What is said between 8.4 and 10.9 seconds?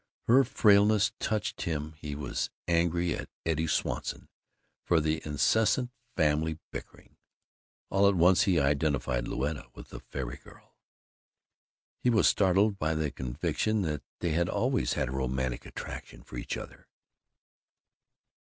he identified Louetta with the fairy girl.